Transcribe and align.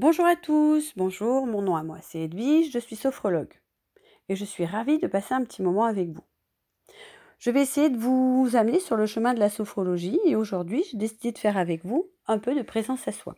Bonjour 0.00 0.24
à 0.24 0.34
tous, 0.34 0.94
bonjour, 0.96 1.46
mon 1.46 1.60
nom 1.60 1.76
à 1.76 1.82
moi 1.82 1.98
c'est 2.00 2.20
Edwige, 2.20 2.72
je 2.72 2.78
suis 2.78 2.96
sophrologue 2.96 3.52
et 4.30 4.34
je 4.34 4.46
suis 4.46 4.64
ravie 4.64 4.98
de 4.98 5.06
passer 5.06 5.34
un 5.34 5.44
petit 5.44 5.60
moment 5.60 5.84
avec 5.84 6.08
vous. 6.08 6.24
Je 7.38 7.50
vais 7.50 7.60
essayer 7.60 7.90
de 7.90 7.98
vous 7.98 8.48
amener 8.54 8.80
sur 8.80 8.96
le 8.96 9.04
chemin 9.04 9.34
de 9.34 9.38
la 9.38 9.50
sophrologie 9.50 10.18
et 10.24 10.36
aujourd'hui 10.36 10.82
j'ai 10.90 10.96
décidé 10.96 11.32
de 11.32 11.38
faire 11.38 11.58
avec 11.58 11.84
vous 11.84 12.10
un 12.26 12.38
peu 12.38 12.54
de 12.54 12.62
présence 12.62 13.06
à 13.08 13.12
soi. 13.12 13.36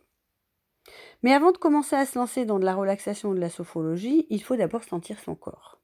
Mais 1.21 1.33
avant 1.33 1.51
de 1.51 1.57
commencer 1.57 1.97
à 1.97 2.05
se 2.05 2.17
lancer 2.17 2.45
dans 2.45 2.59
de 2.59 2.65
la 2.65 2.75
relaxation 2.75 3.33
de 3.33 3.41
la 3.41 3.49
sophrologie, 3.49 4.25
il 4.29 4.41
faut 4.41 4.55
d'abord 4.55 4.85
sentir 4.85 5.19
son 5.19 5.35
corps, 5.35 5.81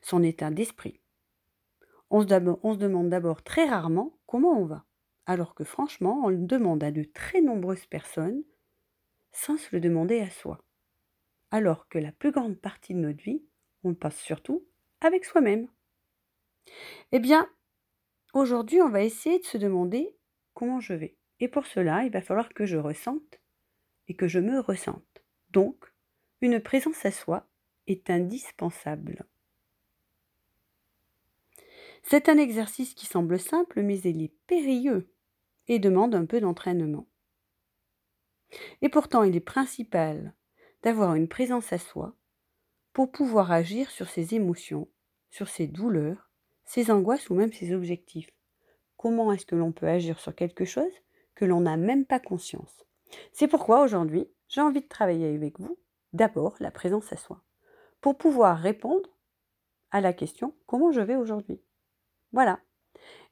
son 0.00 0.22
état 0.22 0.52
d'esprit. 0.52 1.00
On 2.10 2.24
on 2.62 2.72
se 2.72 2.78
demande 2.78 3.08
d'abord 3.08 3.42
très 3.42 3.68
rarement 3.68 4.16
comment 4.26 4.60
on 4.60 4.64
va, 4.64 4.84
alors 5.26 5.56
que 5.56 5.64
franchement 5.64 6.20
on 6.22 6.28
le 6.28 6.38
demande 6.38 6.84
à 6.84 6.92
de 6.92 7.02
très 7.02 7.40
nombreuses 7.40 7.86
personnes 7.86 8.44
sans 9.32 9.56
se 9.56 9.68
le 9.72 9.80
demander 9.80 10.20
à 10.20 10.30
soi. 10.30 10.62
Alors 11.50 11.88
que 11.88 11.98
la 11.98 12.12
plus 12.12 12.30
grande 12.30 12.58
partie 12.58 12.94
de 12.94 13.00
notre 13.00 13.22
vie, 13.22 13.42
on 13.84 13.90
le 13.90 13.94
passe 13.94 14.18
surtout 14.18 14.64
avec 15.00 15.24
soi-même. 15.24 15.68
Eh 17.12 17.18
bien, 17.18 17.48
aujourd'hui, 18.34 18.82
on 18.82 18.90
va 18.90 19.02
essayer 19.02 19.38
de 19.38 19.44
se 19.44 19.58
demander 19.58 20.14
comment 20.54 20.80
je 20.80 20.94
vais. 20.94 21.16
Et 21.40 21.48
pour 21.48 21.66
cela, 21.66 22.04
il 22.04 22.10
va 22.10 22.20
falloir 22.20 22.52
que 22.52 22.66
je 22.66 22.76
ressente 22.76 23.40
et 24.08 24.14
que 24.14 24.28
je 24.28 24.40
me 24.40 24.58
ressente. 24.58 25.22
Donc, 25.50 25.92
une 26.40 26.60
présence 26.60 27.04
à 27.04 27.10
soi 27.10 27.46
est 27.86 28.10
indispensable. 28.10 29.24
C'est 32.02 32.28
un 32.28 32.38
exercice 32.38 32.94
qui 32.94 33.06
semble 33.06 33.38
simple, 33.38 33.82
mais 33.82 33.98
il 34.00 34.22
est 34.22 34.32
périlleux 34.46 35.08
et 35.66 35.78
demande 35.78 36.14
un 36.14 36.24
peu 36.24 36.40
d'entraînement. 36.40 37.06
Et 38.82 38.88
pourtant, 38.88 39.22
il 39.22 39.36
est 39.36 39.40
principal 39.40 40.34
d'avoir 40.82 41.14
une 41.14 41.28
présence 41.28 41.72
à 41.72 41.78
soi 41.78 42.14
pour 42.92 43.10
pouvoir 43.10 43.52
agir 43.52 43.90
sur 43.90 44.08
ses 44.08 44.34
émotions, 44.34 44.88
sur 45.30 45.48
ses 45.48 45.66
douleurs, 45.66 46.30
ses 46.64 46.90
angoisses 46.90 47.30
ou 47.30 47.34
même 47.34 47.52
ses 47.52 47.74
objectifs. 47.74 48.30
Comment 48.96 49.32
est-ce 49.32 49.46
que 49.46 49.56
l'on 49.56 49.72
peut 49.72 49.88
agir 49.88 50.18
sur 50.18 50.34
quelque 50.34 50.64
chose 50.64 50.92
que 51.34 51.44
l'on 51.44 51.60
n'a 51.60 51.76
même 51.76 52.04
pas 52.04 52.20
conscience? 52.20 52.84
C'est 53.32 53.48
pourquoi 53.48 53.82
aujourd'hui, 53.82 54.28
j'ai 54.48 54.60
envie 54.60 54.80
de 54.80 54.88
travailler 54.88 55.34
avec 55.34 55.60
vous 55.60 55.78
d'abord 56.12 56.56
la 56.58 56.70
présence 56.70 57.12
à 57.12 57.16
soi, 57.16 57.42
pour 58.00 58.16
pouvoir 58.16 58.58
répondre 58.58 59.08
à 59.90 60.00
la 60.00 60.12
question 60.12 60.54
comment 60.66 60.92
je 60.92 61.00
vais 61.00 61.16
aujourd'hui? 61.16 61.60
Voilà. 62.32 62.60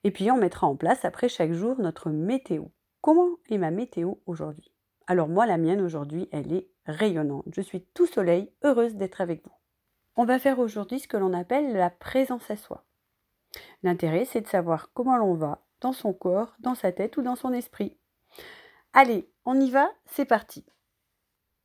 Et 0.05 0.11
puis 0.11 0.31
on 0.31 0.37
mettra 0.37 0.67
en 0.67 0.77
place 0.77 1.05
après 1.05 1.29
chaque 1.29 1.53
jour 1.53 1.79
notre 1.79 2.11
météo. 2.11 2.67
Comment 3.01 3.37
est 3.51 3.59
ma 3.59 3.71
météo 3.71 4.15
aujourd'hui? 4.27 4.76
Alors 5.07 5.29
moi, 5.29 5.47
la 5.47 5.59
mienne 5.59 5.81
aujourd'hui, 5.81 6.29
elle 6.33 6.53
est 6.53 6.69
rayonnante. 6.87 7.45
Je 7.53 7.61
suis 7.61 7.83
tout 7.95 8.07
soleil, 8.07 8.53
heureuse 8.65 8.95
d'être 8.97 9.21
avec 9.21 9.45
vous. 9.45 9.55
On 10.17 10.25
va 10.25 10.39
faire 10.39 10.59
aujourd'hui 10.59 10.99
ce 10.99 11.09
que 11.09 11.17
l'on 11.17 11.33
appelle 11.33 11.73
la 11.73 11.91
présence 11.91 12.51
à 12.51 12.57
soi. 12.57 12.85
L'intérêt, 13.83 14.25
c'est 14.25 14.41
de 14.41 14.49
savoir 14.49 14.91
comment 14.93 15.17
l'on 15.17 15.35
va 15.35 15.63
dans 15.81 15.93
son 15.93 16.13
corps, 16.13 16.55
dans 16.59 16.75
sa 16.75 16.91
tête 16.91 17.17
ou 17.17 17.23
dans 17.23 17.37
son 17.37 17.53
esprit. 17.53 17.97
Allez, 18.93 19.31
on 19.45 19.61
y 19.61 19.71
va, 19.71 19.91
c'est 20.07 20.25
parti. 20.25 20.65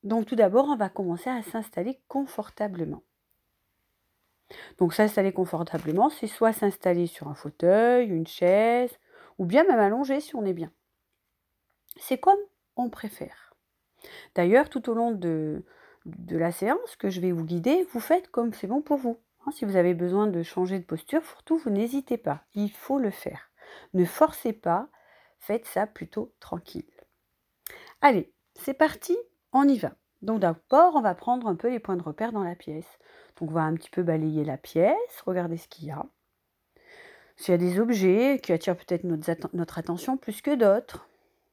Donc 0.04 0.26
tout 0.26 0.36
d'abord, 0.36 0.66
on 0.66 0.76
va 0.76 0.90
commencer 0.90 1.30
à 1.30 1.42
s'installer 1.44 2.02
confortablement. 2.08 3.04
Donc 4.78 4.94
s'installer 4.94 5.32
confortablement, 5.32 6.10
c'est 6.10 6.28
soit 6.28 6.54
s'installer 6.54 7.08
sur 7.08 7.30
un 7.30 7.36
fauteuil, 7.36 8.08
une 8.08 8.28
chaise, 8.28 8.92
ou 9.38 9.46
bien 9.46 9.64
même 9.64 9.80
allongé 9.80 10.20
si 10.20 10.36
on 10.36 10.46
est 10.46 10.54
bien. 10.54 10.72
C'est 11.98 12.18
comme 12.18 12.40
préfère. 12.90 13.54
D'ailleurs, 14.36 14.70
tout 14.70 14.90
au 14.90 14.94
long 14.94 15.12
de, 15.12 15.64
la 16.06 16.52
séance 16.52 16.96
que 16.96 17.10
je 17.10 17.22
vais 17.22 17.32
vous 17.32 17.46
guider, 17.46 17.88
vous 17.92 18.00
faites 18.00 18.30
comme 18.30 18.54
c'est 18.54 18.68
bon 18.68 18.82
pour 18.82 18.98
vous. 18.98 19.20
Hein, 19.46 19.52
si 19.52 19.66
vous 19.66 19.76
avez 19.76 19.94
besoin 19.94 20.28
de 20.28 20.44
changer 20.44 20.80
de 20.80 20.86
posture, 20.86 21.24
surtout, 21.26 21.58
vous 21.58 21.70
n'hésitez 21.70 22.18
pas. 22.18 22.44
Il 22.54 22.72
faut 22.72 23.00
le 23.00 23.12
faire. 23.12 23.52
Ne 23.94 24.06
forcez 24.06 24.54
pas, 24.54 24.90
faites 25.40 25.66
ça 25.66 25.88
plutôt 25.88 26.34
tranquille. 26.40 26.86
Allez, 28.02 28.34
c'est 28.56 28.74
parti, 28.74 29.18
on 29.54 29.68
y 29.68 29.78
va. 29.78 29.94
Donc 30.22 30.40
d'abord, 30.40 30.96
on 30.96 31.02
va 31.02 31.16
prendre 31.16 31.48
un 31.48 31.56
peu 31.56 31.70
les 31.70 31.80
points 31.80 31.98
de 31.98 32.04
repère 32.04 32.32
dans 32.32 32.44
la 32.44 32.56
pièce. 32.56 33.00
Donc 33.38 33.50
on 33.50 33.54
va 33.54 33.62
un 33.62 33.74
petit 33.74 33.90
peu 33.90 34.04
balayer 34.04 34.44
la 34.44 34.58
pièce, 34.58 35.22
regarder 35.26 35.58
ce 35.58 35.68
qu'il 35.68 35.86
y 35.86 35.92
a. 35.92 36.06
S'il 37.38 37.54
y 37.54 37.56
a 37.56 37.58
des 37.58 37.80
objets 37.80 38.40
qui 38.42 38.54
attirent 38.54 38.78
peut-être 38.78 39.04
notre 39.04 39.80
attention 39.80 40.18
plus 40.18 40.42
que 40.42 40.54
d'autres, 40.54 41.08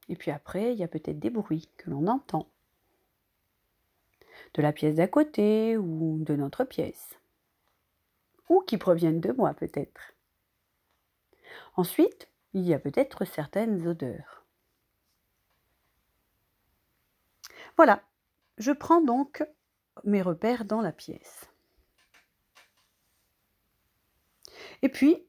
et 0.09 0.15
puis 0.15 0.31
après, 0.31 0.73
il 0.73 0.79
y 0.79 0.83
a 0.83 0.87
peut-être 0.87 1.19
des 1.19 1.29
bruits 1.29 1.69
que 1.77 1.89
l'on 1.89 2.07
entend. 2.07 2.49
De 4.55 4.61
la 4.61 4.73
pièce 4.73 4.95
d'à 4.95 5.07
côté 5.07 5.77
ou 5.77 6.17
de 6.21 6.35
notre 6.35 6.63
pièce. 6.63 7.19
Ou 8.49 8.61
qui 8.61 8.77
proviennent 8.77 9.21
de 9.21 9.31
moi 9.31 9.53
peut-être. 9.53 10.15
Ensuite, 11.75 12.27
il 12.53 12.65
y 12.65 12.73
a 12.73 12.79
peut-être 12.79 13.25
certaines 13.25 13.87
odeurs. 13.87 14.43
Voilà, 17.77 18.01
je 18.57 18.71
prends 18.71 19.01
donc 19.01 19.45
mes 20.03 20.23
repères 20.23 20.65
dans 20.65 20.81
la 20.81 20.91
pièce. 20.91 21.45
Et 24.81 24.89
puis, 24.89 25.27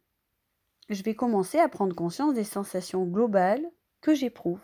je 0.89 1.03
vais 1.03 1.15
commencer 1.15 1.59
à 1.59 1.69
prendre 1.69 1.95
conscience 1.95 2.35
des 2.35 2.45
sensations 2.45 3.05
globales 3.05 3.71
que 4.00 4.15
j'éprouve. 4.15 4.62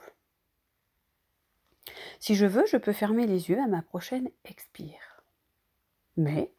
Si 2.20 2.34
je 2.34 2.46
veux, 2.46 2.66
je 2.66 2.76
peux 2.76 2.92
fermer 2.92 3.26
les 3.26 3.50
yeux 3.50 3.60
à 3.60 3.66
ma 3.66 3.82
prochaine 3.82 4.30
expire. 4.44 5.22
Mais 6.16 6.52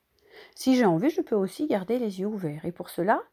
si 0.56 0.76
j'ai 0.76 0.86
envie, 0.86 1.10
je 1.10 1.22
peux 1.22 1.36
aussi 1.36 1.68
garder 1.68 2.00
les 2.00 2.20
yeux 2.20 2.28
ouverts. 2.28 2.66
Et 2.66 2.72
pour 2.72 2.90
cela, 2.90 3.24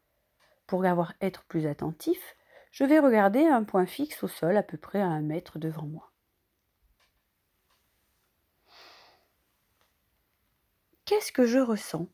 pour 0.67 0.85
avoir 0.85 1.13
être 1.21 1.43
plus 1.43 1.67
attentif, 1.67 2.35
je 2.71 2.83
vais 2.83 2.99
regarder 2.99 3.45
un 3.45 3.63
point 3.63 3.85
fixe 3.85 4.23
au 4.23 4.27
sol 4.27 4.57
à 4.57 4.63
peu 4.63 4.77
près 4.77 5.01
à 5.01 5.07
un 5.07 5.21
mètre 5.21 5.59
devant 5.59 5.85
moi. 5.85 6.11
Qu'est-ce 11.05 11.31
que 11.31 11.45
je 11.45 11.59
ressens 11.59 12.09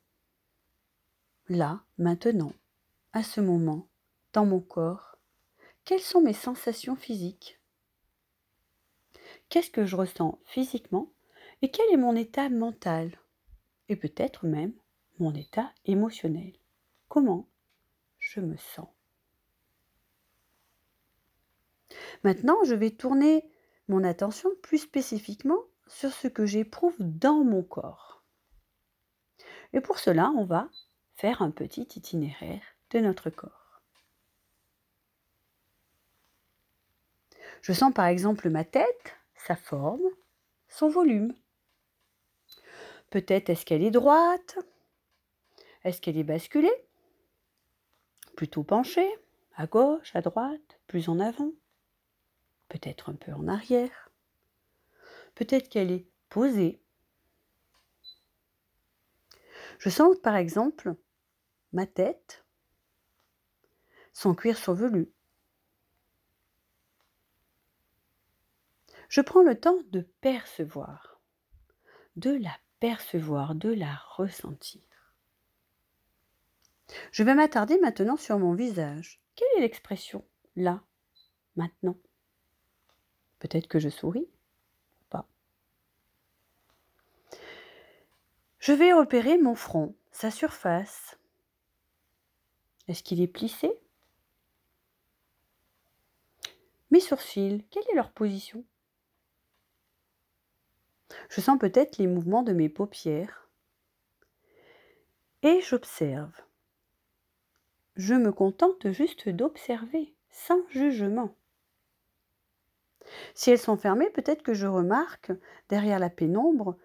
là, 1.49 1.81
maintenant, 1.97 2.53
à 3.13 3.23
ce 3.23 3.41
moment, 3.41 3.87
dans 4.33 4.45
mon 4.45 4.61
corps 4.61 5.10
quelles 5.85 6.01
sont 6.01 6.21
mes 6.21 6.33
sensations 6.33 6.95
physiques? 6.95 7.59
Qu'est-ce 9.49 9.71
que 9.71 9.85
je 9.85 9.95
ressens 9.95 10.39
physiquement? 10.45 11.11
Et 11.61 11.69
quel 11.69 11.91
est 11.91 11.97
mon 11.97 12.15
état 12.15 12.49
mental? 12.49 13.19
Et 13.89 13.95
peut-être 13.95 14.45
même 14.45 14.73
mon 15.19 15.33
état 15.33 15.71
émotionnel. 15.85 16.53
Comment 17.09 17.47
je 18.19 18.39
me 18.39 18.55
sens? 18.57 18.87
Maintenant, 22.23 22.63
je 22.63 22.75
vais 22.75 22.91
tourner 22.91 23.49
mon 23.87 24.03
attention 24.03 24.49
plus 24.61 24.77
spécifiquement 24.77 25.59
sur 25.87 26.11
ce 26.13 26.27
que 26.27 26.45
j'éprouve 26.45 26.95
dans 26.99 27.43
mon 27.43 27.63
corps. 27.63 28.23
Et 29.73 29.81
pour 29.81 29.99
cela, 29.99 30.31
on 30.37 30.45
va 30.45 30.69
faire 31.15 31.41
un 31.41 31.51
petit 31.51 31.87
itinéraire 31.95 32.63
de 32.91 32.99
notre 32.99 33.29
corps. 33.29 33.60
Je 37.61 37.73
sens 37.73 37.93
par 37.93 38.05
exemple 38.05 38.49
ma 38.49 38.63
tête, 38.63 39.15
sa 39.35 39.55
forme, 39.55 40.01
son 40.67 40.89
volume. 40.89 41.33
Peut-être 43.09 43.49
est-ce 43.49 43.65
qu'elle 43.65 43.83
est 43.83 43.91
droite? 43.91 44.57
Est-ce 45.83 46.01
qu'elle 46.01 46.17
est 46.17 46.23
basculée? 46.23 46.73
Plutôt 48.35 48.63
penchée 48.63 49.09
À 49.55 49.67
gauche, 49.67 50.15
à 50.15 50.21
droite, 50.21 50.79
plus 50.87 51.09
en 51.09 51.19
avant. 51.19 51.51
Peut-être 52.69 53.09
un 53.09 53.15
peu 53.15 53.33
en 53.33 53.47
arrière. 53.47 54.09
Peut-être 55.35 55.69
qu'elle 55.69 55.91
est 55.91 56.07
posée. 56.29 56.81
Je 59.77 59.89
sens 59.89 60.15
par 60.19 60.35
exemple 60.35 60.95
ma 61.73 61.85
tête, 61.85 62.45
son 64.13 64.35
cuir 64.35 64.57
survelu, 64.57 65.11
Je 69.11 69.19
prends 69.19 69.43
le 69.43 69.59
temps 69.59 69.77
de 69.91 70.07
percevoir, 70.21 71.19
de 72.15 72.31
la 72.31 72.57
percevoir, 72.79 73.55
de 73.55 73.67
la 73.67 73.93
ressentir. 74.15 74.81
Je 77.11 77.21
vais 77.21 77.35
m'attarder 77.35 77.77
maintenant 77.81 78.15
sur 78.15 78.39
mon 78.39 78.53
visage. 78.53 79.21
Quelle 79.35 79.49
est 79.57 79.61
l'expression 79.63 80.23
là, 80.55 80.81
maintenant? 81.57 81.97
Peut-être 83.39 83.67
que 83.67 83.79
je 83.79 83.89
souris 83.89 84.29
Pas. 85.09 85.27
Je 88.59 88.71
vais 88.71 88.93
repérer 88.93 89.37
mon 89.37 89.55
front, 89.55 89.93
sa 90.11 90.31
surface. 90.31 91.19
Est-ce 92.87 93.03
qu'il 93.03 93.19
est 93.19 93.27
plissé? 93.27 93.77
Mes 96.91 97.01
sourcils, 97.01 97.65
quelle 97.71 97.83
est 97.91 97.95
leur 97.95 98.13
position? 98.13 98.63
Je 101.31 101.39
sens 101.39 101.57
peut-être 101.57 101.97
les 101.97 102.07
mouvements 102.07 102.43
de 102.43 102.51
mes 102.51 102.67
paupières 102.67 103.47
et 105.43 105.61
j'observe. 105.61 106.33
Je 107.95 108.15
me 108.15 108.33
contente 108.33 108.91
juste 108.91 109.29
d'observer, 109.29 110.13
sans 110.29 110.59
jugement. 110.67 111.33
Si 113.33 113.49
elles 113.49 113.57
sont 113.57 113.77
fermées, 113.77 114.09
peut-être 114.09 114.43
que 114.43 114.53
je 114.53 114.67
remarque, 114.67 115.31
derrière 115.69 115.99
la 115.99 116.09
pénombre, 116.09 116.77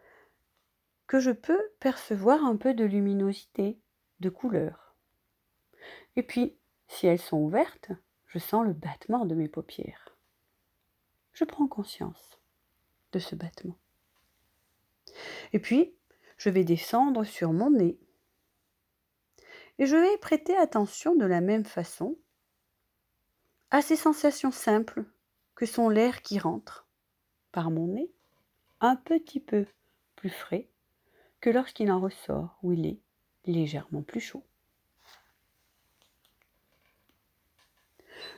que 1.09 1.19
je 1.19 1.33
peux 1.33 1.61
percevoir 1.81 2.45
un 2.45 2.57
peu 2.57 2.73
de 2.73 2.85
luminosité, 2.85 3.81
de 4.21 4.29
couleur. 4.29 4.95
Et 6.15 6.23
puis, 6.23 6.57
si 6.87 7.09
elles 7.09 7.21
sont 7.21 7.39
ouvertes, 7.39 7.91
je 8.29 8.39
sens 8.39 8.65
le 8.65 8.75
battement 8.75 9.27
de 9.27 9.35
mes 9.35 9.49
paupières. 9.49 10.17
Je 11.33 11.43
prends 11.43 11.67
conscience 11.67 12.39
de 13.11 13.19
ce 13.19 13.35
battement. 13.35 13.77
Et 15.53 15.59
puis, 15.59 15.95
je 16.37 16.51
vais 16.51 16.65
descendre 16.65 17.25
sur 17.25 17.53
mon 17.53 17.71
nez. 17.71 17.99
Et 19.79 19.87
je 19.87 19.97
vais 19.97 20.19
prêter 20.19 20.57
attention 20.57 21.15
de 21.17 21.27
la 21.27 21.41
même 21.41 21.65
façon 21.65 22.19
à 23.71 23.83
ces 23.83 23.97
sensations 23.97 24.53
simples 24.53 25.05
que 25.55 25.67
sont 25.67 25.89
l'air 25.89 26.23
qui 26.23 26.39
rentre 26.39 26.87
par 27.53 27.71
mon 27.71 27.89
nez, 27.89 28.11
un 28.81 28.97
petit 28.97 29.41
peu 29.41 29.67
plus 30.15 30.31
frais 30.31 30.69
que 31.41 31.51
lorsqu'il 31.51 31.91
en 31.91 32.01
ressort 32.01 32.59
où 32.63 32.73
il 32.73 32.87
est 32.87 33.01
légèrement 33.47 34.03
plus 34.03 34.21
chaud. 34.21 34.45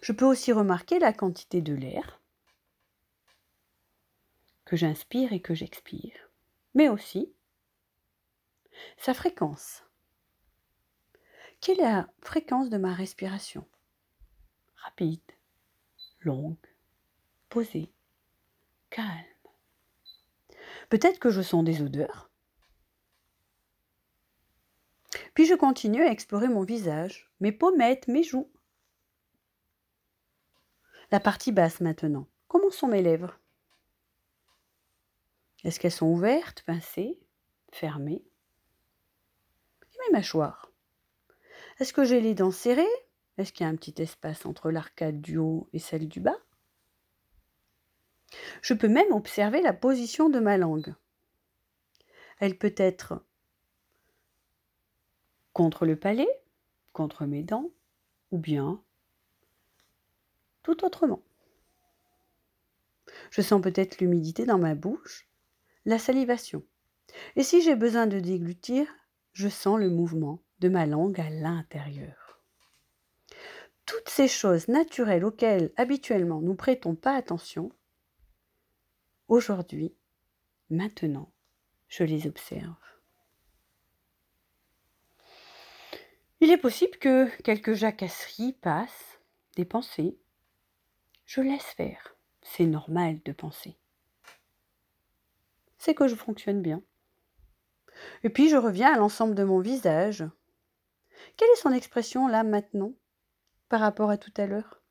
Je 0.03 0.12
peux 0.12 0.25
aussi 0.25 0.53
remarquer 0.53 0.99
la 0.99 1.12
quantité 1.12 1.61
de 1.61 1.75
l'air 1.75 2.21
que 4.64 4.76
j'inspire 4.76 5.32
et 5.32 5.41
que 5.41 5.55
j'expire, 5.55 6.28
mais 6.75 6.88
aussi 6.88 7.32
sa 8.97 9.15
fréquence. 9.15 9.85
Quelle 11.61 11.81
est 11.81 11.85
la 11.85 12.09
fréquence 12.20 12.70
de 12.70 12.79
ma 12.79 12.94
respiration? 12.94 13.67
Rapide, 14.76 15.20
longue, 16.20 16.56
posée, 17.49 17.93
calme. 18.91 19.09
Peut-être 20.88 21.19
que 21.19 21.31
je 21.31 21.43
sens 21.43 21.65
des 21.65 21.82
odeurs. 21.82 22.31
Puis 25.35 25.47
je 25.47 25.55
continue 25.55 26.03
à 26.03 26.11
explorer 26.11 26.49
mon 26.49 26.62
visage, 26.62 27.31
mes 27.41 27.53
pommettes, 27.53 28.09
mes 28.09 28.23
joues. 28.23 28.50
La 31.11 31.21
partie 31.21 31.53
basse 31.53 31.81
maintenant. 31.81 32.26
Comment 32.47 32.71
sont 32.71 32.88
mes 32.88 33.03
lèvres? 33.03 33.38
Est-ce 35.65 35.81
qu'elles 35.81 35.93
sont 35.93 36.07
ouvertes, 36.07 36.63
pincées, 36.63 37.19
fermées? 37.73 38.25
Et 39.83 39.99
mes 40.07 40.13
mâchoires 40.13 40.73
Est-ce 41.79 41.93
que 41.93 42.05
j'ai 42.05 42.21
les 42.21 42.35
dents 42.35 42.51
serrées? 42.51 42.87
Est-ce 43.39 43.53
qu'il 43.53 43.65
y 43.65 43.69
a 43.69 43.73
un 43.73 43.77
petit 43.77 44.01
espace 44.03 44.47
entre 44.47 44.71
l'arcade 44.71 45.21
du 45.21 45.37
haut 45.37 45.69
et 45.73 45.79
celle 45.79 46.09
du 46.09 46.21
bas? 46.21 46.39
Je 48.63 48.75
peux 48.75 48.89
même 48.89 49.13
observer 49.13 49.63
la 49.63 49.73
position 49.73 50.29
de 50.29 50.39
ma 50.39 50.59
langue. 50.59 50.95
Elle 52.41 52.59
peut 52.59 52.75
être 52.77 53.25
contre 55.53 55.87
le 55.87 55.97
palais, 55.97 56.29
contre 56.93 57.27
mes 57.27 57.43
dents, 57.43 57.71
ou 58.31 58.39
bien 58.39 58.83
tout 60.63 60.85
autrement. 60.85 61.23
Je 63.31 63.41
sens 63.41 63.61
peut-être 63.61 63.99
l'humidité 63.99 64.45
dans 64.45 64.59
ma 64.59 64.75
bouche, 64.75 65.28
la 65.85 65.99
salivation. 65.99 66.65
Et 67.37 67.43
si 67.43 67.63
j'ai 67.63 67.75
besoin 67.75 68.07
de 68.07 68.21
déglutir, 68.21 68.87
je 69.33 69.49
sens 69.49 69.79
le 69.79 69.91
mouvement 69.91 70.43
de 70.61 70.69
ma 70.69 70.87
langue 70.87 71.21
à 71.21 71.31
l'intérieur. 71.31 72.43
Toutes 73.87 74.09
ces 74.09 74.29
choses 74.29 74.69
naturelles 74.69 75.25
auxquelles 75.25 75.73
habituellement 75.77 76.41
nous 76.41 76.55
prêtons 76.55 76.95
pas 76.95 77.15
attention, 77.15 77.73
aujourd'hui, 79.29 79.95
maintenant, 80.69 81.33
je 81.89 82.05
les 82.05 82.27
observe. 82.27 82.77
Il 86.41 86.51
est 86.51 86.59
possible 86.59 86.99
que 86.99 87.29
quelques 87.43 87.75
jacasseries 87.75 88.53
passent, 88.53 89.19
des 89.57 89.65
pensées, 89.65 90.19
je 91.27 91.41
laisse 91.41 91.63
faire. 91.63 92.15
C'est 92.43 92.67
normal 92.67 93.21
de 93.25 93.33
penser. 93.33 93.77
C'est 95.79 95.95
que 95.95 96.09
je 96.09 96.15
fonctionne 96.15 96.61
bien. 96.61 96.83
Et 98.23 98.31
puis 98.31 98.49
je 98.49 98.57
reviens 98.57 98.93
à 98.93 98.99
l'ensemble 98.99 99.35
de 99.35 99.45
mon 99.45 99.61
visage. 99.61 100.25
Quelle 101.37 101.51
est 101.51 101.57
son 101.61 101.73
expression 101.73 102.29
là 102.29 102.43
maintenant 102.43 102.93
par 103.69 103.81
rapport 103.81 104.11
à 104.11 104.19
tout 104.19 104.33
à 104.37 104.47
l'heure? 104.47 104.83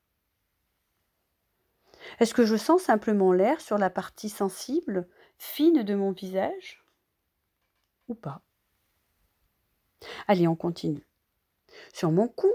Est-ce 2.19 2.33
que 2.33 2.45
je 2.45 2.55
sens 2.55 2.83
simplement 2.83 3.33
l'air 3.33 3.59
sur 3.61 3.77
la 3.77 3.89
partie 3.89 4.29
sensible, 4.29 5.07
fine 5.37 5.83
de 5.83 5.95
mon 5.95 6.11
visage? 6.11 6.83
Ou 8.07 8.15
pas? 8.15 8.41
Allez, 10.27 10.47
on 10.47 10.55
continue. 10.55 11.05
Sur 11.93 12.11
mon 12.11 12.27
cou? 12.27 12.51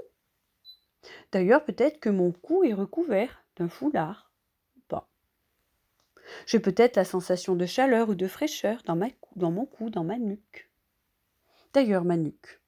D'ailleurs, 1.32 1.64
peut-être 1.64 2.00
que 2.00 2.08
mon 2.08 2.32
cou 2.32 2.64
est 2.64 2.74
recouvert 2.74 3.44
d'un 3.56 3.68
foulard. 3.68 4.31
J'ai 6.46 6.60
peut-être 6.60 6.96
la 6.96 7.04
sensation 7.04 7.54
de 7.54 7.66
chaleur 7.66 8.08
ou 8.08 8.14
de 8.14 8.26
fraîcheur 8.26 8.82
dans, 8.84 8.96
ma, 8.96 9.08
mon 9.36 9.66
cou, 9.66 9.90
dans 9.90 10.04
ma 10.04 10.18
nuque. 10.18 10.70
D'ailleurs, 11.72 12.04
ma 12.04 12.16
nuque. 12.16 12.60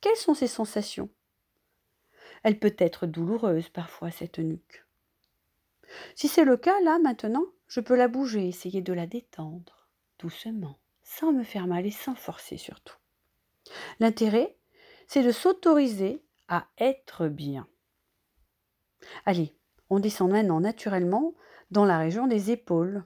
Quelles 0.00 0.16
sont 0.16 0.34
ces 0.34 0.46
sensations? 0.46 1.10
Elle 2.42 2.58
peut 2.58 2.74
être 2.78 3.06
douloureuse 3.06 3.68
parfois, 3.68 4.10
cette 4.10 4.38
nuque. 4.38 4.84
Si 6.14 6.28
c'est 6.28 6.44
le 6.44 6.56
cas, 6.56 6.80
là, 6.82 6.98
maintenant, 6.98 7.46
je 7.66 7.80
peux 7.80 7.96
la 7.96 8.08
bouger, 8.08 8.48
essayer 8.48 8.82
de 8.82 8.92
la 8.92 9.06
détendre, 9.06 9.88
doucement, 10.18 10.78
sans 11.02 11.32
me 11.32 11.44
faire 11.44 11.66
mal 11.66 11.86
et 11.86 11.90
sans 11.90 12.14
forcer 12.14 12.56
surtout. 12.56 12.96
L'intérêt, 14.00 14.56
c'est 15.06 15.22
de 15.22 15.32
s'autoriser 15.32 16.22
à 16.48 16.66
être 16.78 17.28
bien. 17.28 17.66
Allez, 19.24 19.54
on 19.90 20.00
descend 20.00 20.30
maintenant 20.30 20.60
naturellement 20.60 21.34
dans 21.70 21.84
la 21.84 21.98
région 21.98 22.26
des 22.26 22.50
épaules. 22.50 23.04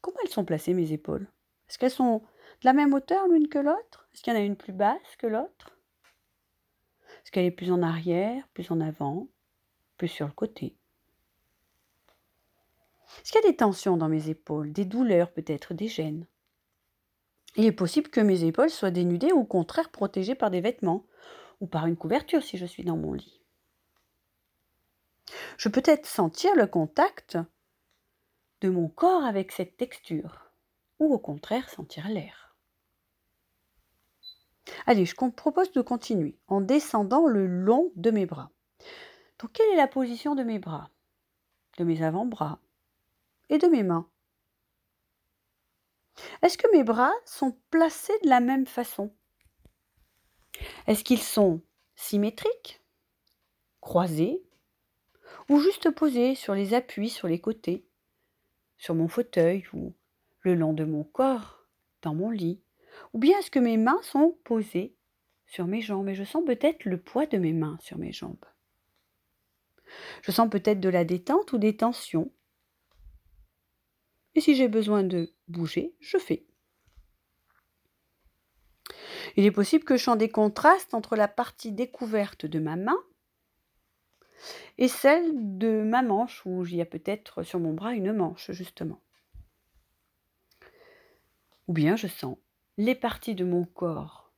Comment 0.00 0.18
elles 0.22 0.30
sont 0.30 0.44
placées 0.44 0.74
mes 0.74 0.92
épaules? 0.92 1.28
Est-ce 1.68 1.78
qu'elles 1.78 1.90
sont 1.90 2.18
de 2.18 2.64
la 2.64 2.72
même 2.72 2.94
hauteur 2.94 3.26
l'une 3.28 3.48
que 3.48 3.58
l'autre? 3.58 4.08
Est-ce 4.12 4.22
qu'il 4.22 4.32
y 4.32 4.36
en 4.36 4.38
a 4.38 4.42
une 4.42 4.56
plus 4.56 4.72
basse 4.72 5.16
que 5.18 5.26
l'autre? 5.26 5.76
Est-ce 7.22 7.30
qu'elle 7.32 7.44
est 7.44 7.50
plus 7.50 7.72
en 7.72 7.82
arrière, 7.82 8.46
plus 8.54 8.70
en 8.70 8.80
avant, 8.80 9.28
plus 9.96 10.08
sur 10.08 10.26
le 10.26 10.32
côté? 10.32 10.76
Est-ce 13.20 13.32
qu'il 13.32 13.42
y 13.42 13.46
a 13.46 13.50
des 13.50 13.56
tensions 13.56 13.96
dans 13.96 14.08
mes 14.08 14.28
épaules, 14.28 14.72
des 14.72 14.84
douleurs 14.84 15.32
peut-être, 15.32 15.74
des 15.74 15.88
gènes 15.88 16.26
Il 17.56 17.64
est 17.64 17.72
possible 17.72 18.10
que 18.10 18.20
mes 18.20 18.44
épaules 18.44 18.70
soient 18.70 18.90
dénudées 18.90 19.32
ou 19.32 19.40
au 19.40 19.44
contraire 19.44 19.90
protégées 19.90 20.34
par 20.34 20.50
des 20.50 20.60
vêtements 20.60 21.06
ou 21.60 21.66
par 21.66 21.86
une 21.86 21.96
couverture 21.96 22.42
si 22.42 22.58
je 22.58 22.66
suis 22.66 22.84
dans 22.84 22.96
mon 22.96 23.12
lit. 23.12 23.40
Je 25.56 25.68
peux 25.68 25.82
être 25.84 26.06
sentir 26.06 26.54
le 26.54 26.66
contact 26.66 27.38
de 28.60 28.68
mon 28.68 28.88
corps 28.88 29.24
avec 29.24 29.52
cette 29.52 29.76
texture, 29.76 30.50
ou 30.98 31.12
au 31.12 31.18
contraire 31.18 31.68
sentir 31.68 32.08
l'air. 32.08 32.56
Allez, 34.86 35.04
je 35.04 35.14
propose 35.14 35.72
de 35.72 35.80
continuer 35.80 36.38
en 36.48 36.60
descendant 36.60 37.26
le 37.26 37.46
long 37.46 37.92
de 37.96 38.10
mes 38.10 38.26
bras. 38.26 38.50
Donc, 39.38 39.52
quelle 39.52 39.68
est 39.70 39.76
la 39.76 39.88
position 39.88 40.34
de 40.34 40.42
mes 40.42 40.58
bras, 40.58 40.90
de 41.78 41.84
mes 41.84 42.02
avant-bras 42.02 42.58
et 43.48 43.58
de 43.58 43.66
mes 43.66 43.82
mains 43.82 44.08
Est-ce 46.42 46.58
que 46.58 46.70
mes 46.72 46.84
bras 46.84 47.12
sont 47.24 47.56
placés 47.70 48.18
de 48.24 48.28
la 48.28 48.40
même 48.40 48.66
façon? 48.66 49.14
Est-ce 50.86 51.04
qu'ils 51.04 51.22
sont 51.22 51.60
symétriques, 51.94 52.82
croisés 53.80 54.42
ou 55.48 55.60
juste 55.60 55.90
posé 55.90 56.34
sur 56.34 56.54
les 56.54 56.74
appuis 56.74 57.10
sur 57.10 57.28
les 57.28 57.40
côtés, 57.40 57.86
sur 58.78 58.94
mon 58.94 59.08
fauteuil 59.08 59.64
ou 59.72 59.94
le 60.40 60.54
long 60.54 60.72
de 60.72 60.84
mon 60.84 61.04
corps, 61.04 61.66
dans 62.02 62.14
mon 62.14 62.30
lit, 62.30 62.60
ou 63.12 63.18
bien 63.18 63.38
est-ce 63.38 63.50
que 63.50 63.58
mes 63.58 63.76
mains 63.76 64.00
sont 64.02 64.38
posées 64.44 64.94
sur 65.46 65.66
mes 65.66 65.80
jambes 65.80 66.08
et 66.08 66.14
je 66.14 66.24
sens 66.24 66.44
peut-être 66.44 66.84
le 66.84 67.00
poids 67.00 67.26
de 67.26 67.38
mes 67.38 67.52
mains 67.52 67.78
sur 67.80 67.98
mes 67.98 68.12
jambes. 68.12 68.44
Je 70.22 70.32
sens 70.32 70.50
peut-être 70.50 70.80
de 70.80 70.88
la 70.88 71.04
détente 71.04 71.52
ou 71.52 71.58
des 71.58 71.76
tensions. 71.76 72.32
Et 74.34 74.40
si 74.40 74.54
j'ai 74.54 74.68
besoin 74.68 75.02
de 75.02 75.32
bouger, 75.48 75.94
je 76.00 76.18
fais. 76.18 76.44
Il 79.36 79.44
est 79.44 79.52
possible 79.52 79.84
que 79.84 79.96
je 79.96 80.04
sens 80.04 80.18
des 80.18 80.28
contrastes 80.28 80.94
entre 80.94 81.16
la 81.16 81.28
partie 81.28 81.72
découverte 81.72 82.46
de 82.46 82.58
ma 82.58 82.76
main 82.76 82.98
et 84.78 84.88
celle 84.88 85.58
de 85.58 85.82
ma 85.82 86.02
manche, 86.02 86.42
où 86.44 86.64
il 86.66 86.76
y 86.76 86.82
a 86.82 86.86
peut-être 86.86 87.42
sur 87.42 87.60
mon 87.60 87.72
bras 87.72 87.94
une 87.94 88.12
manche, 88.12 88.50
justement. 88.52 89.00
Ou 91.68 91.72
bien 91.72 91.96
je 91.96 92.06
sens 92.06 92.36
les 92.78 92.94
parties 92.94 93.34
de 93.34 93.44
mon 93.44 93.64
corps 93.64 94.32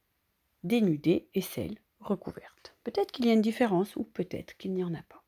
dénudées 0.65 1.29
et 1.35 1.41
celles 1.41 1.79
recouvertes. 2.01 2.75
Peut-être 2.85 3.13
qu'il 3.13 3.27
y 3.27 3.31
a 3.31 3.35
une 3.35 3.43
différence 3.43 3.97
ou 3.97 4.05
peut-être 4.05 4.57
qu'il 4.57 4.73
n'y 4.73 4.85
en 4.85 4.95
a 4.95 5.03
pas. 5.03 5.23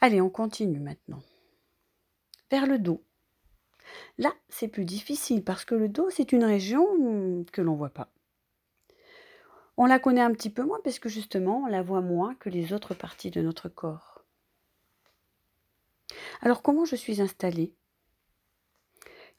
Allez, 0.00 0.20
on 0.20 0.30
continue 0.30 0.80
maintenant. 0.80 1.22
Vers 2.50 2.66
le 2.66 2.78
dos. 2.78 3.02
Là, 4.18 4.34
c'est 4.48 4.68
plus 4.68 4.84
difficile 4.84 5.44
parce 5.44 5.64
que 5.64 5.74
le 5.74 5.88
dos, 5.88 6.10
c'est 6.10 6.32
une 6.32 6.44
région 6.44 7.44
que 7.52 7.60
l'on 7.60 7.72
ne 7.72 7.78
voit 7.78 7.90
pas. 7.90 8.10
On 9.82 9.86
la 9.86 9.98
connaît 9.98 10.20
un 10.20 10.34
petit 10.34 10.50
peu 10.50 10.62
moins 10.62 10.78
parce 10.84 10.98
que 10.98 11.08
justement, 11.08 11.62
on 11.62 11.66
la 11.66 11.80
voit 11.80 12.02
moins 12.02 12.34
que 12.34 12.50
les 12.50 12.74
autres 12.74 12.92
parties 12.92 13.30
de 13.30 13.40
notre 13.40 13.70
corps. 13.70 14.22
Alors, 16.42 16.60
comment 16.60 16.84
je 16.84 16.96
suis 16.96 17.22
installée? 17.22 17.72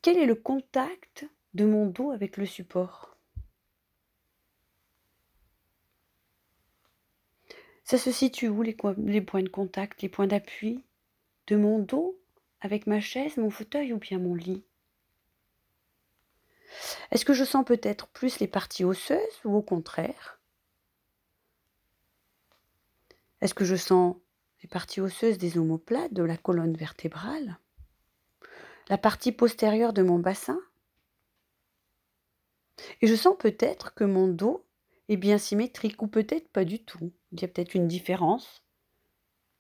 Quel 0.02 0.18
est 0.18 0.26
le 0.26 0.34
contact 0.34 1.28
de 1.54 1.66
mon 1.66 1.86
dos 1.86 2.10
avec 2.10 2.38
le 2.38 2.48
support? 2.48 3.16
Ça 7.84 8.00
se 8.00 8.12
situe 8.12 8.48
où 8.48 8.64
les, 8.64 8.74
points 8.74 9.44
de 9.44 9.48
contact, 9.48 10.02
les 10.02 10.10
points 10.10 10.26
d'appui 10.26 10.84
de 11.46 11.56
mon 11.56 11.78
dos 11.78 12.20
avec 12.62 12.88
ma 12.88 13.00
chaise, 13.00 13.38
mon 13.38 13.52
fauteuil 13.52 13.94
ou 13.94 14.00
bien 14.00 14.18
mon 14.18 14.34
lit? 14.34 14.64
Est-ce 17.12 17.26
que 17.26 17.34
je 17.34 17.44
sens 17.44 17.66
peut-être 17.66 18.08
plus 18.08 18.40
les 18.40 18.48
parties 18.48 18.84
osseuses 18.84 19.42
ou 19.44 19.56
au 19.56 19.62
contraire? 19.62 20.40
Est-ce 23.42 23.54
que 23.54 23.66
je 23.66 23.76
sens 23.76 24.16
les 24.62 24.70
parties 24.70 25.02
osseuses 25.02 25.38
des 25.38 25.58
omoplates, 25.58 26.14
de 26.14 26.24
la 26.24 26.38
colonne 26.38 26.76
vertébrale? 26.76 27.58
La 28.90 28.98
partie 28.98 29.32
postérieure 29.32 29.94
de 29.94 30.04
mon 30.04 30.20
bassin? 30.20 30.60
Et 33.02 33.08
je 33.08 33.16
sens 33.16 33.36
peut-être 33.38 33.94
que 33.94 34.04
mon 34.04 34.28
dos 34.28 34.66
est 35.10 35.18
bien 35.18 35.38
symétrique 35.38 36.02
ou 36.02 36.08
peut-être 36.08 36.50
pas 36.50 36.66
du 36.66 36.84
tout. 36.84 37.12
Il 37.32 37.42
y 37.42 37.46
a 37.46 37.48
peut-être 37.48 37.76
une 37.76 37.88
différence 37.88 38.64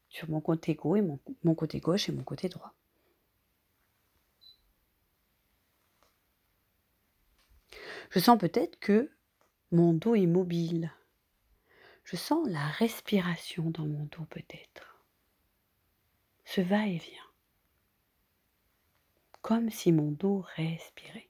sur 0.09 0.29
mon 0.29 0.41
côté 0.41 0.75
gauche 0.75 0.99
et 0.99 1.01
mon 1.43 1.55
côté 1.55 1.79
gauche 1.79 2.09
et 2.09 2.11
mon 2.11 2.23
côté 2.23 2.49
droit. 2.49 2.73
Je 8.11 8.19
sens 8.19 8.37
peut-être 8.37 8.77
que 8.79 9.09
mon 9.71 9.93
dos 9.93 10.15
est 10.15 10.27
mobile. 10.27 10.91
Je 12.03 12.17
sens 12.17 12.45
la 12.49 12.67
respiration 12.67 13.69
dans 13.69 13.85
mon 13.85 14.03
dos 14.05 14.25
peut-être. 14.29 15.01
Ce 16.43 16.59
va-et-vient. 16.59 17.23
Comme 19.41 19.69
si 19.69 19.93
mon 19.93 20.11
dos 20.11 20.45
respirait. 20.57 21.29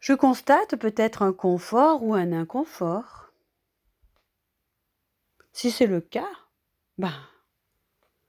Je 0.00 0.14
constate 0.14 0.76
peut-être 0.76 1.20
un 1.20 1.34
confort 1.34 2.02
ou 2.02 2.14
un 2.14 2.32
inconfort. 2.32 3.30
Si 5.52 5.70
c'est 5.70 5.86
le 5.86 6.00
cas, 6.00 6.32
ben, 6.96 7.28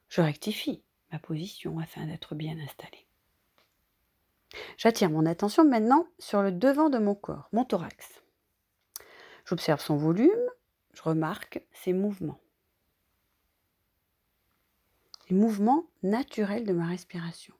je 0.10 0.22
rectifie 0.22 0.84
ma 1.14 1.20
position 1.20 1.80
afin 1.80 2.06
d'être 2.06 2.36
bien 2.36 2.60
installée. 2.60 3.05
J'attire 4.78 5.10
mon 5.10 5.26
attention 5.26 5.66
maintenant 5.66 6.08
sur 6.20 6.42
le 6.42 6.52
devant 6.52 6.90
de 6.90 6.98
mon 6.98 7.16
corps, 7.16 7.50
mon 7.52 7.66
thorax. 7.66 8.22
J'observe 9.46 9.82
son 9.82 9.96
volume, 9.96 10.50
je 10.94 11.02
remarque 11.02 11.62
ses 11.74 11.94
mouvements. 11.94 12.40
Les 15.30 15.36
mouvements 15.36 15.88
naturels 16.04 16.66
de 16.66 16.74
ma 16.74 16.88
respiration, 16.88 17.54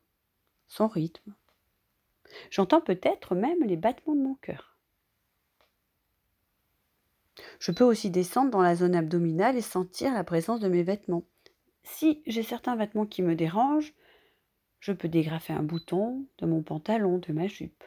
son 0.68 0.88
rythme. 0.88 1.34
J'entends 2.50 2.82
peut-être 2.82 3.36
même 3.36 3.64
les 3.64 3.78
battements 3.78 4.16
de 4.16 4.22
mon 4.22 4.36
cœur. 4.36 4.78
Je 7.60 7.72
peux 7.72 7.84
aussi 7.84 8.10
descendre 8.10 8.52
dans 8.52 8.62
la 8.62 8.76
zone 8.76 8.96
abdominale 8.96 9.58
et 9.58 9.62
sentir 9.62 10.14
la 10.14 10.24
présence 10.24 10.60
de 10.60 10.70
mes 10.70 10.84
vêtements. 10.84 11.26
Si 11.84 12.24
j'ai 12.26 12.44
certains 12.44 12.76
vêtements 12.76 13.06
qui 13.06 13.22
me 13.22 13.36
dérangent, 13.36 13.94
je 14.86 14.92
peux 14.92 15.08
dégrafer 15.08 15.52
un 15.52 15.64
bouton 15.64 16.28
de 16.38 16.46
mon 16.46 16.62
pantalon, 16.62 17.18
de 17.18 17.34
ma 17.34 17.48
jupe, 17.48 17.84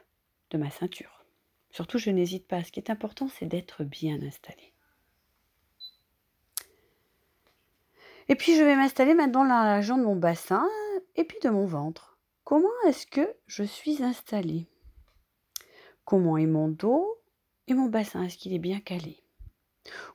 de 0.51 0.59
ma 0.59 0.69
ceinture. 0.69 1.25
Surtout, 1.71 1.97
je 1.99 2.11
n'hésite 2.11 2.49
pas. 2.49 2.65
Ce 2.65 2.73
qui 2.73 2.81
est 2.81 2.91
important, 2.91 3.29
c'est 3.29 3.47
d'être 3.47 3.85
bien 3.85 4.21
installé. 4.21 4.75
Et 8.27 8.35
puis, 8.35 8.57
je 8.57 8.65
vais 8.65 8.75
m'installer 8.75 9.15
maintenant 9.15 9.45
dans 9.45 9.63
la 9.63 9.77
région 9.77 9.97
de 9.97 10.03
mon 10.03 10.17
bassin 10.17 10.69
et 11.15 11.23
puis 11.23 11.39
de 11.41 11.51
mon 11.51 11.67
ventre. 11.67 12.19
Comment 12.43 12.67
est-ce 12.89 13.07
que 13.07 13.33
je 13.47 13.63
suis 13.63 14.03
installée? 14.03 14.67
Comment 16.05 16.37
est 16.37 16.47
mon 16.47 16.67
dos 16.67 17.07
et 17.69 17.75
mon 17.75 17.87
bassin? 17.87 18.25
Est-ce 18.25 18.39
qu'il 18.39 18.55
est 18.55 18.59
bien 18.59 18.81
calé? 18.81 19.23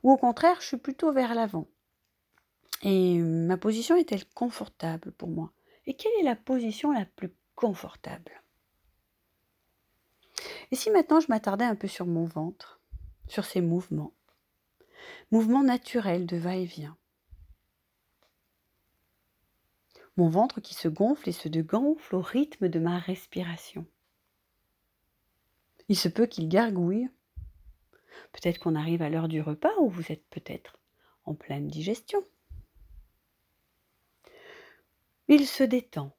Ou 0.03 0.11
au 0.11 0.17
contraire, 0.17 0.57
je 0.59 0.67
suis 0.67 0.77
plutôt 0.77 1.13
vers 1.13 1.33
l'avant 1.33 1.69
Et 2.81 3.19
ma 3.19 3.55
position 3.55 3.95
est-elle 3.95 4.25
confortable 4.25 5.13
pour 5.13 5.29
moi? 5.29 5.53
Et 5.85 5.95
quelle 5.95 6.13
est 6.19 6.23
la 6.23 6.35
position 6.35 6.91
la 6.91 7.05
plus 7.05 7.33
confortable? 7.55 8.41
Et 10.71 10.75
si 10.75 10.89
maintenant 10.89 11.19
je 11.19 11.27
m'attardais 11.29 11.65
un 11.65 11.75
peu 11.75 11.87
sur 11.87 12.05
mon 12.05 12.25
ventre, 12.25 12.79
sur 13.27 13.45
ses 13.45 13.61
mouvements, 13.61 14.13
mouvements 15.31 15.63
naturels 15.63 16.25
de 16.25 16.37
va-et-vient? 16.37 16.97
Mon 20.15 20.29
ventre 20.29 20.61
qui 20.61 20.75
se 20.75 20.87
gonfle 20.87 21.29
et 21.29 21.33
se 21.33 21.47
dégonfle 21.47 22.15
au 22.15 22.21
rythme 22.21 22.69
de 22.69 22.79
ma 22.79 22.99
respiration. 22.99 23.87
Il 25.89 25.97
se 25.97 26.07
peut 26.07 26.27
qu'il 26.27 26.47
gargouille. 26.47 27.09
Peut-être 28.31 28.59
qu'on 28.59 28.75
arrive 28.75 29.01
à 29.01 29.09
l'heure 29.09 29.27
du 29.27 29.41
repas 29.41 29.75
ou 29.79 29.89
vous 29.89 30.11
êtes 30.11 30.25
peut-être 30.29 30.79
en 31.25 31.33
pleine 31.33 31.67
digestion. 31.67 32.23
Il 35.29 35.47
se 35.47 35.63
détend, 35.63 36.15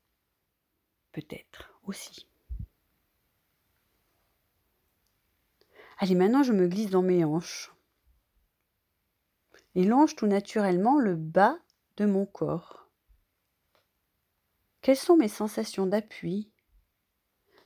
peut-être 1.12 1.78
aussi. 1.84 2.26
Allez, 5.98 6.14
maintenant 6.14 6.42
je 6.42 6.52
me 6.52 6.66
glisse 6.66 6.90
dans 6.90 7.02
mes 7.02 7.24
hanches. 7.24 7.72
Et 9.74 9.84
longe 9.84 10.16
tout 10.16 10.26
naturellement 10.26 10.98
le 10.98 11.16
bas 11.16 11.58
de 11.96 12.06
mon 12.06 12.26
corps. 12.26 12.88
Quelles 14.80 14.96
sont 14.96 15.16
mes 15.16 15.28
sensations 15.28 15.86
d'appui 15.86 16.50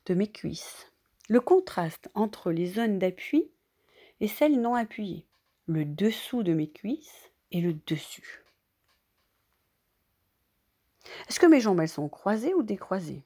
de 0.07 0.15
mes 0.15 0.31
cuisses? 0.31 0.91
Le 1.29 1.41
contraste 1.41 2.09
entre 2.15 2.51
les 2.51 2.67
zones 2.67 2.99
d'appui 2.99 3.51
et 4.21 4.29
celles 4.29 4.61
non 4.61 4.75
appuyées. 4.75 5.27
Le 5.67 5.85
dessous 5.85 6.43
de 6.43 6.55
mes 6.55 6.71
cuisses 6.71 7.31
et 7.53 7.61
le 7.61 7.75
dessus. 7.75 8.45
Est-ce 11.29 11.41
que 11.41 11.47
mes 11.47 11.61
jambes, 11.61 11.81
elles 11.81 11.89
sont 11.89 12.09
croisées 12.09 12.55
ou 12.55 12.63
décroisées? 12.63 13.25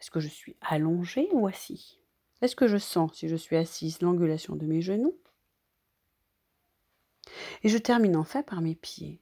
Est-ce 0.00 0.10
que 0.10 0.20
je 0.20 0.28
suis 0.28 0.56
allongée 0.60 1.28
ou 1.32 1.46
assis 1.46 2.00
Est-ce 2.42 2.56
que 2.56 2.68
je 2.68 2.76
sens, 2.76 3.14
si 3.14 3.28
je 3.28 3.36
suis 3.36 3.56
assise, 3.56 4.00
l'angulation 4.02 4.56
de 4.56 4.66
mes 4.66 4.82
genoux? 4.82 5.18
Et 7.62 7.68
je 7.68 7.78
termine 7.78 8.16
enfin 8.16 8.42
par 8.42 8.60
mes 8.60 8.74
pieds. 8.74 9.20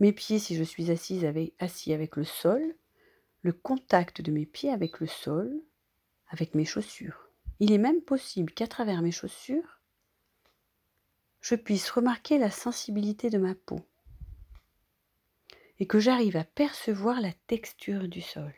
Mes 0.00 0.12
pieds, 0.12 0.38
si 0.38 0.56
je 0.56 0.64
suis 0.64 0.90
assise 0.90 1.24
avec, 1.24 1.54
assis 1.58 1.92
avec 1.92 2.16
le 2.16 2.24
sol, 2.24 2.74
le 3.42 3.52
contact 3.52 4.22
de 4.22 4.32
mes 4.32 4.46
pieds 4.46 4.70
avec 4.70 5.00
le 5.00 5.06
sol, 5.06 5.62
avec 6.28 6.54
mes 6.54 6.64
chaussures. 6.64 7.30
Il 7.60 7.72
est 7.72 7.78
même 7.78 8.02
possible 8.02 8.52
qu'à 8.52 8.66
travers 8.66 9.02
mes 9.02 9.10
chaussures, 9.10 9.80
je 11.40 11.54
puisse 11.54 11.90
remarquer 11.90 12.38
la 12.38 12.50
sensibilité 12.50 13.30
de 13.30 13.38
ma 13.38 13.54
peau 13.54 13.80
et 15.80 15.86
que 15.86 15.98
j'arrive 15.98 16.36
à 16.36 16.44
percevoir 16.44 17.20
la 17.20 17.32
texture 17.46 18.08
du 18.08 18.20
sol. 18.20 18.54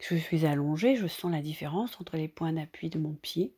Je 0.00 0.16
suis 0.16 0.44
allongée, 0.44 0.96
je 0.96 1.06
sens 1.06 1.32
la 1.32 1.40
différence 1.40 1.98
entre 2.00 2.16
les 2.16 2.28
points 2.28 2.52
d'appui 2.52 2.90
de 2.90 2.98
mon 2.98 3.14
pied 3.14 3.54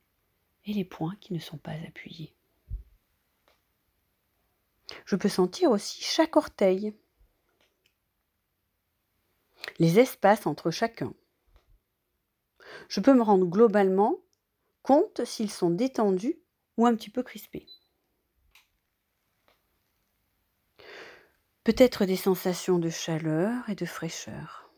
et 0.65 0.73
les 0.73 0.85
points 0.85 1.17
qui 1.21 1.33
ne 1.33 1.38
sont 1.38 1.59
pas 1.59 1.73
appuyés. 1.87 2.35
Je 5.05 5.17
peux 5.17 5.29
sentir 5.29 5.71
aussi 5.71 6.03
chaque 6.03 6.37
orteil, 6.37 6.95
les 9.79 9.99
espaces 9.99 10.47
entre 10.47 10.71
chacun. 10.71 11.12
Je 12.88 13.00
peux 13.00 13.15
me 13.15 13.23
rendre 13.23 13.47
globalement 13.47 14.19
compte 14.83 15.25
s'ils 15.25 15.50
sont 15.50 15.71
détendus 15.71 16.38
ou 16.76 16.87
un 16.87 16.95
petit 16.95 17.11
peu 17.11 17.23
crispés. 17.23 17.67
Peut-être 21.66 22.04
des 22.04 22.14
sensations 22.14 22.78
de 22.78 22.90
chaleur 22.90 23.68
et 23.68 23.75
de 23.75 23.87
fraîcheur 23.87 24.70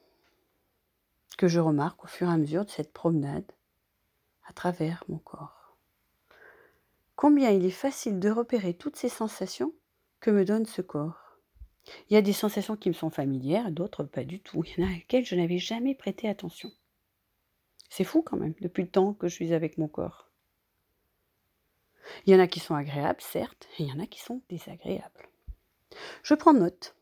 que 1.37 1.47
je 1.47 1.61
remarque 1.61 2.02
au 2.04 2.07
fur 2.07 2.30
et 2.30 2.33
à 2.33 2.38
mesure 2.38 2.64
de 2.64 2.71
cette 2.71 2.95
promenade 2.95 3.52
à 4.47 4.54
travers 4.54 5.04
mon 5.07 5.18
corps. 5.18 5.76
Combien 7.14 7.50
il 7.50 7.66
est 7.66 7.71
facile 7.71 8.18
de 8.18 8.30
repérer 8.30 8.73
toutes 8.73 8.97
ces 8.97 9.11
sensations 9.11 9.75
que 10.21 10.30
me 10.30 10.47
donne 10.47 10.64
ce 10.64 10.80
corps. 10.80 11.37
Il 12.09 12.14
y 12.14 12.16
a 12.16 12.23
des 12.23 12.33
sensations 12.33 12.75
qui 12.75 12.88
me 12.88 12.95
sont 12.95 13.11
familières, 13.11 13.71
d'autres 13.71 14.04
pas 14.04 14.25
du 14.25 14.40
tout. 14.40 14.64
Il 14.64 14.80
y 14.80 14.83
en 14.83 14.88
a 14.88 14.90
à 14.90 14.95
laquelle 14.95 15.26
je 15.26 15.37
n'avais 15.37 15.59
jamais 15.59 15.95
prêté 15.95 16.26
attention. 16.26 16.73
C'est 17.90 18.04
fou 18.04 18.23
quand 18.23 18.38
même, 18.38 18.54
depuis 18.62 18.85
le 18.85 18.90
temps 18.90 19.12
que 19.12 19.28
je 19.28 19.35
suis 19.35 19.52
avec 19.52 19.76
mon 19.76 19.88
corps. 19.88 20.30
Il 22.25 22.33
y 22.33 22.35
en 22.35 22.40
a 22.40 22.47
qui 22.47 22.61
sont 22.61 22.75
agréables, 22.75 23.21
certes, 23.21 23.68
et 23.78 23.83
il 23.83 23.90
y 23.90 23.92
en 23.92 24.00
a 24.00 24.07
qui 24.07 24.21
sont 24.21 24.40
désagréables. 24.49 25.28
Je 26.23 26.35
prends 26.35 26.55
note. 26.55 26.97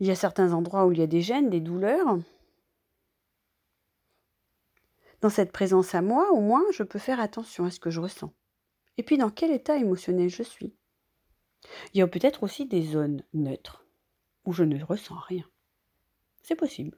Il 0.00 0.06
y 0.06 0.10
a 0.10 0.14
certains 0.14 0.52
endroits 0.52 0.86
où 0.86 0.92
il 0.92 0.98
y 0.98 1.02
a 1.02 1.06
des 1.06 1.22
gènes, 1.22 1.50
des 1.50 1.60
douleurs. 1.60 2.18
Dans 5.20 5.30
cette 5.30 5.50
présence 5.50 5.94
à 5.94 6.02
moi, 6.02 6.30
au 6.30 6.40
moins, 6.40 6.62
je 6.72 6.84
peux 6.84 7.00
faire 7.00 7.18
attention 7.18 7.64
à 7.64 7.70
ce 7.70 7.80
que 7.80 7.90
je 7.90 8.00
ressens. 8.00 8.32
Et 8.96 9.02
puis 9.02 9.18
dans 9.18 9.30
quel 9.30 9.50
état 9.50 9.76
émotionnel 9.76 10.28
je 10.28 10.42
suis. 10.42 10.74
Il 11.92 11.98
y 11.98 12.02
a 12.02 12.06
peut-être 12.06 12.44
aussi 12.44 12.66
des 12.66 12.82
zones 12.82 13.24
neutres 13.32 13.84
où 14.44 14.52
je 14.52 14.62
ne 14.62 14.82
ressens 14.82 15.18
rien. 15.18 15.44
C'est 16.42 16.54
possible. 16.54 16.96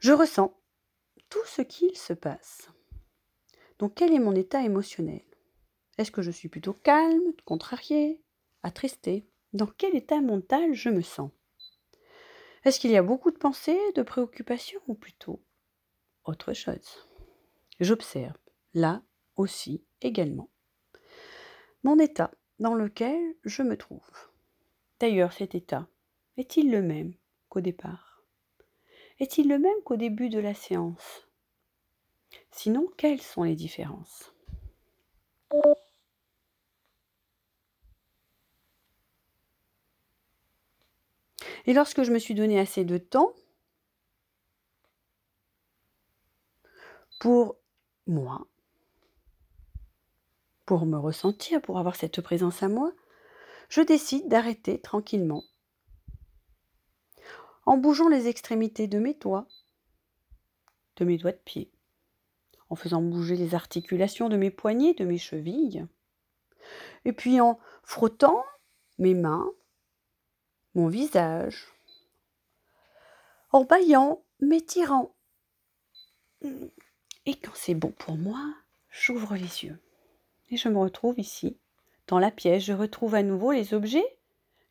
Je 0.00 0.12
ressens 0.12 0.56
tout 1.28 1.44
ce 1.46 1.62
qu'il 1.62 1.96
se 1.96 2.12
passe. 2.12 2.70
Donc 3.78 3.94
quel 3.94 4.12
est 4.12 4.18
mon 4.18 4.34
état 4.34 4.62
émotionnel? 4.62 5.22
Est-ce 5.98 6.10
que 6.10 6.22
je 6.22 6.30
suis 6.30 6.48
plutôt 6.48 6.74
calme, 6.74 7.32
contrarié, 7.44 8.20
attristé 8.62 9.26
Dans 9.52 9.66
quel 9.66 9.96
état 9.96 10.20
mental 10.20 10.74
je 10.74 10.90
me 10.90 11.00
sens? 11.00 11.30
Est-ce 12.64 12.80
qu'il 12.80 12.90
y 12.90 12.96
a 12.96 13.02
beaucoup 13.02 13.30
de 13.30 13.38
pensées, 13.38 13.80
de 13.94 14.02
préoccupations 14.02 14.80
ou 14.88 14.94
plutôt 14.94 15.40
autre 16.24 16.52
chose? 16.52 17.08
J'observe, 17.80 18.36
là 18.74 19.02
aussi 19.36 19.84
également, 20.00 20.50
mon 21.82 21.98
état 21.98 22.30
dans 22.58 22.74
lequel 22.74 23.34
je 23.44 23.62
me 23.62 23.76
trouve. 23.76 24.10
D'ailleurs, 24.98 25.32
cet 25.32 25.54
état 25.54 25.86
est-il 26.36 26.70
le 26.70 26.82
même 26.82 27.14
qu'au 27.48 27.60
départ? 27.60 28.22
Est-il 29.20 29.48
le 29.48 29.58
même 29.58 29.82
qu'au 29.84 29.96
début 29.96 30.28
de 30.28 30.40
la 30.40 30.54
séance? 30.54 31.28
Sinon, 32.50 32.88
quelles 32.96 33.22
sont 33.22 33.44
les 33.44 33.54
différences? 33.54 34.34
Et 41.66 41.72
lorsque 41.72 42.02
je 42.02 42.12
me 42.12 42.18
suis 42.18 42.34
donné 42.34 42.58
assez 42.58 42.84
de 42.84 42.98
temps 42.98 43.32
pour 47.20 47.56
moi, 48.06 48.46
pour 50.64 50.86
me 50.86 50.98
ressentir, 50.98 51.62
pour 51.62 51.78
avoir 51.78 51.96
cette 51.96 52.20
présence 52.20 52.62
à 52.62 52.68
moi, 52.68 52.92
je 53.68 53.80
décide 53.80 54.28
d'arrêter 54.28 54.80
tranquillement 54.80 55.44
en 57.64 57.76
bougeant 57.76 58.08
les 58.08 58.28
extrémités 58.28 58.86
de 58.86 58.98
mes 58.98 59.14
doigts, 59.14 59.46
de 60.96 61.04
mes 61.04 61.18
doigts 61.18 61.32
de 61.32 61.40
pied, 61.44 61.70
en 62.70 62.76
faisant 62.76 63.02
bouger 63.02 63.36
les 63.36 63.54
articulations 63.54 64.28
de 64.28 64.36
mes 64.36 64.50
poignets, 64.50 64.94
de 64.94 65.04
mes 65.04 65.18
chevilles, 65.18 65.84
et 67.04 67.12
puis 67.12 67.40
en 67.40 67.58
frottant 67.82 68.44
mes 68.98 69.14
mains, 69.14 69.50
mon 70.76 70.88
visage, 70.88 71.66
en 73.50 73.64
baillant, 73.64 74.22
m'étirant. 74.40 75.16
Et 77.24 77.34
quand 77.34 77.54
c'est 77.54 77.74
bon 77.74 77.92
pour 77.92 78.16
moi, 78.18 78.54
j'ouvre 78.90 79.34
les 79.34 79.64
yeux. 79.64 79.80
Et 80.50 80.58
je 80.58 80.68
me 80.68 80.78
retrouve 80.78 81.18
ici, 81.18 81.58
dans 82.06 82.18
la 82.18 82.30
pièce. 82.30 82.62
Je 82.62 82.74
retrouve 82.74 83.14
à 83.14 83.22
nouveau 83.22 83.52
les 83.52 83.72
objets, 83.72 84.18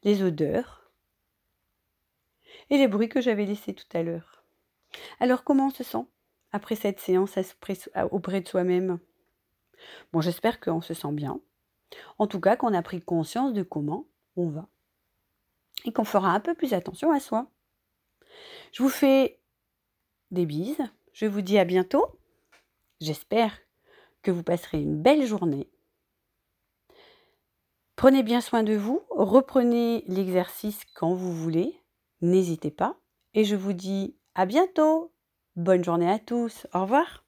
les 0.03 0.21
odeurs 0.21 0.91
et 2.69 2.77
les 2.77 2.87
bruits 2.87 3.09
que 3.09 3.19
j'avais 3.19 3.45
laissés 3.45 3.73
tout 3.73 3.97
à 3.97 4.03
l'heure. 4.03 4.43
Alors 5.19 5.43
comment 5.43 5.67
on 5.67 5.71
se 5.71 5.83
sent 5.83 6.05
après 6.51 6.75
cette 6.75 6.99
séance 6.99 7.37
auprès 8.11 8.41
de 8.41 8.47
soi-même? 8.47 8.99
Bon, 10.13 10.21
j'espère 10.21 10.59
qu'on 10.59 10.81
se 10.81 10.93
sent 10.93 11.11
bien. 11.13 11.41
En 12.19 12.27
tout 12.27 12.39
cas, 12.39 12.55
qu'on 12.55 12.75
a 12.75 12.83
pris 12.83 13.01
conscience 13.01 13.53
de 13.53 13.63
comment 13.63 14.05
on 14.35 14.49
va. 14.49 14.69
Et 15.85 15.93
qu'on 15.93 16.03
fera 16.03 16.31
un 16.31 16.39
peu 16.39 16.53
plus 16.53 16.73
attention 16.73 17.11
à 17.11 17.19
soi. 17.19 17.49
Je 18.73 18.83
vous 18.83 18.89
fais 18.89 19.39
des 20.31 20.45
bises. 20.45 20.83
Je 21.13 21.25
vous 21.25 21.41
dis 21.41 21.57
à 21.57 21.65
bientôt. 21.65 22.19
J'espère 22.99 23.57
que 24.21 24.31
vous 24.31 24.43
passerez 24.43 24.81
une 24.81 25.01
belle 25.01 25.25
journée. 25.25 25.69
Prenez 27.95 28.23
bien 28.23 28.41
soin 28.41 28.63
de 28.63 28.75
vous. 28.75 29.01
Reprenez 29.09 30.03
l'exercice 30.07 30.83
quand 30.95 31.13
vous 31.13 31.33
voulez. 31.33 31.81
N'hésitez 32.21 32.71
pas. 32.71 32.99
Et 33.33 33.45
je 33.45 33.55
vous 33.55 33.73
dis 33.73 34.17
à 34.33 34.45
bientôt 34.45 35.13
Bonne 35.55 35.85
journée 35.85 36.11
à 36.11 36.19
tous. 36.19 36.67
Au 36.73 36.81
revoir. 36.81 37.24